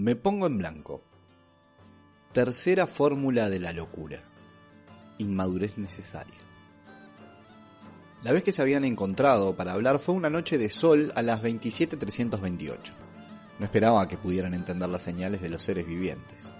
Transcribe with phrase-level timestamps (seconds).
[0.00, 1.02] Me pongo en blanco.
[2.32, 4.18] Tercera fórmula de la locura.
[5.18, 6.38] Inmadurez necesaria.
[8.24, 11.42] La vez que se habían encontrado para hablar fue una noche de sol a las
[11.42, 12.76] 27.328.
[13.58, 16.50] No esperaba que pudieran entender las señales de los seres vivientes.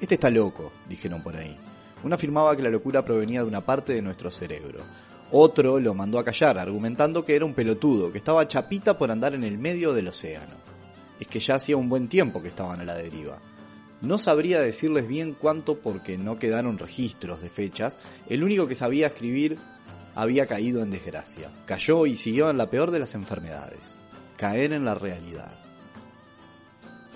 [0.00, 1.54] Este está loco, dijeron por ahí.
[2.02, 4.80] Uno afirmaba que la locura provenía de una parte de nuestro cerebro.
[5.30, 9.34] Otro lo mandó a callar, argumentando que era un pelotudo, que estaba chapita por andar
[9.34, 10.71] en el medio del océano.
[11.22, 13.38] Es que ya hacía un buen tiempo que estaban a la deriva.
[14.00, 17.96] No sabría decirles bien cuánto porque no quedaron registros de fechas.
[18.28, 19.56] El único que sabía escribir
[20.16, 21.48] había caído en desgracia.
[21.64, 23.98] Cayó y siguió en la peor de las enfermedades.
[24.36, 25.56] Caer en la realidad.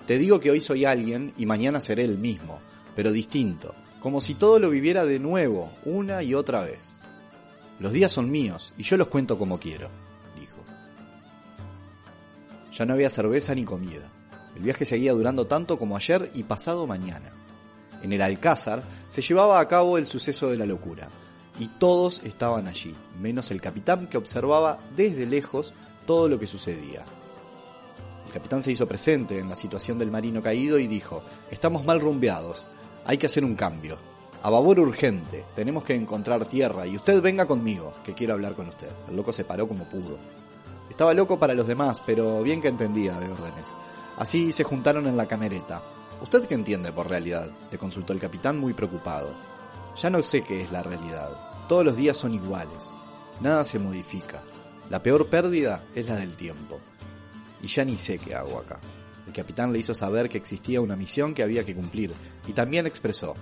[0.06, 2.60] Te digo que hoy soy alguien y mañana seré el mismo,
[2.94, 6.94] pero distinto, como si todo lo viviera de nuevo, una y otra vez.
[7.80, 9.90] Los días son míos y yo los cuento como quiero.
[12.76, 14.10] Ya no había cerveza ni comida.
[14.54, 17.32] El viaje seguía durando tanto como ayer y pasado mañana.
[18.02, 21.08] En el Alcázar se llevaba a cabo el suceso de la locura,
[21.58, 25.72] y todos estaban allí, menos el capitán que observaba desde lejos
[26.06, 27.06] todo lo que sucedía.
[28.26, 32.00] El capitán se hizo presente en la situación del marino caído y dijo, estamos mal
[32.00, 32.66] rumbeados,
[33.06, 33.96] hay que hacer un cambio.
[34.42, 38.68] A babor urgente, tenemos que encontrar tierra y usted venga conmigo, que quiero hablar con
[38.68, 38.90] usted.
[39.08, 40.18] El loco se paró como pudo.
[40.90, 43.74] Estaba loco para los demás, pero bien que entendía de órdenes.
[44.16, 45.82] Así se juntaron en la camereta.
[46.22, 47.50] ¿Usted qué entiende por realidad?
[47.70, 49.34] le consultó el capitán muy preocupado.
[50.00, 51.66] Ya no sé qué es la realidad.
[51.68, 52.92] Todos los días son iguales.
[53.40, 54.42] Nada se modifica.
[54.88, 56.80] La peor pérdida es la del tiempo.
[57.62, 58.80] Y ya ni sé qué hago acá.
[59.26, 62.12] El capitán le hizo saber que existía una misión que había que cumplir
[62.46, 63.34] y también expresó,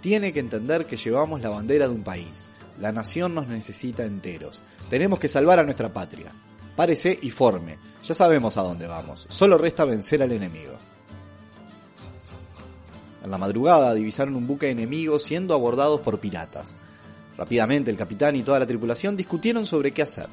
[0.00, 2.46] tiene que entender que llevamos la bandera de un país.
[2.78, 4.62] La nación nos necesita enteros.
[4.88, 6.32] Tenemos que salvar a nuestra patria.
[6.76, 7.78] Párese y forme.
[8.02, 9.26] Ya sabemos a dónde vamos.
[9.28, 10.74] Solo resta vencer al enemigo.
[13.22, 16.76] En la madrugada divisaron un buque enemigo siendo abordados por piratas.
[17.38, 20.26] Rápidamente el capitán y toda la tripulación discutieron sobre qué hacer.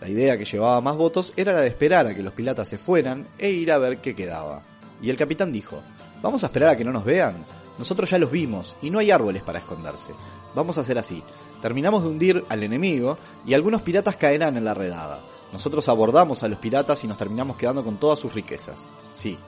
[0.00, 2.78] La idea que llevaba más votos era la de esperar a que los piratas se
[2.78, 4.62] fueran e ir a ver qué quedaba.
[5.02, 5.82] Y el capitán dijo,
[6.22, 7.44] vamos a esperar a que no nos vean.
[7.78, 10.12] Nosotros ya los vimos y no hay árboles para esconderse.
[10.54, 11.22] Vamos a hacer así.
[11.62, 15.20] Terminamos de hundir al enemigo y algunos piratas caerán en la redada.
[15.52, 18.88] Nosotros abordamos a los piratas y nos terminamos quedando con todas sus riquezas.
[19.12, 19.38] Sí,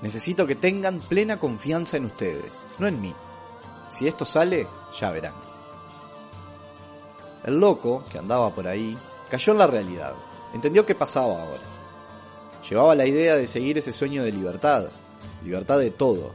[0.00, 3.14] necesito que tengan plena confianza en ustedes, no en mí.
[3.88, 4.66] Si esto sale,
[4.98, 5.34] ya verán.
[7.44, 8.96] El loco, que andaba por ahí,
[9.28, 10.14] cayó en la realidad.
[10.54, 11.62] Entendió qué pasaba ahora.
[12.68, 14.86] Llevaba la idea de seguir ese sueño de libertad,
[15.42, 16.32] libertad de todo.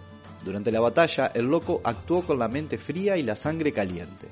[0.47, 4.29] Durante la batalla, el loco actuó con la mente fría y la sangre caliente.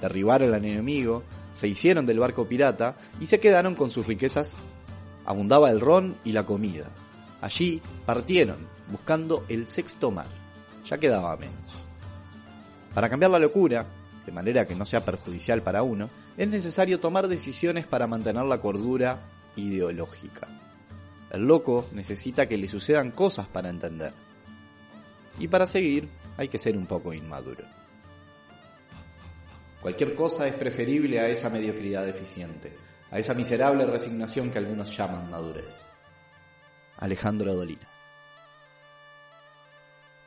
[0.00, 4.54] Derribaron al enemigo, se hicieron del barco pirata y se quedaron con sus riquezas.
[5.24, 6.88] Abundaba el ron y la comida.
[7.40, 10.28] Allí partieron, buscando el sexto mar.
[10.84, 11.76] Ya quedaba menos.
[12.94, 13.86] Para cambiar la locura,
[14.24, 18.60] de manera que no sea perjudicial para uno, es necesario tomar decisiones para mantener la
[18.60, 19.18] cordura
[19.56, 20.46] ideológica.
[21.32, 24.25] El loco necesita que le sucedan cosas para entender.
[25.38, 27.64] Y para seguir hay que ser un poco inmaduro.
[29.80, 32.76] Cualquier cosa es preferible a esa mediocridad eficiente,
[33.10, 35.86] a esa miserable resignación que algunos llaman madurez.
[36.96, 37.88] Alejandro Dolina.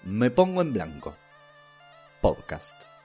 [0.04, 1.18] Me pongo en blanco.
[2.22, 2.99] Podcast.